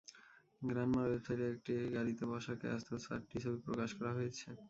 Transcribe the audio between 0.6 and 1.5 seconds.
গ্রানমার ওয়েবসাইটে